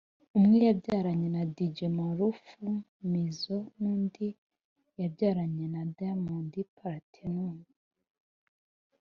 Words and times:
umwe 0.37 0.57
yabyaranye 0.67 1.27
na 1.35 1.43
Dj 1.55 1.77
Maarufu 1.97 2.53
Mjizzo 3.09 3.57
n’undi 3.79 4.27
yabyaranye 4.99 5.65
na 5.73 5.81
Diamond 5.95 6.53
Platinumz 6.75 7.69